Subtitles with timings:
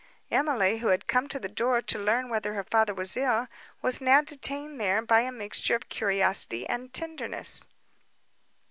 [0.31, 3.45] Emily, who had come to the door to learn whether her father was ill,
[3.83, 7.67] was now detained there by a mixture of curiosity and tenderness.